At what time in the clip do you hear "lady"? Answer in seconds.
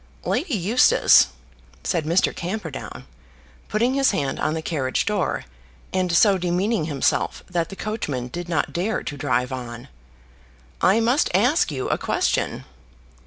0.25-0.55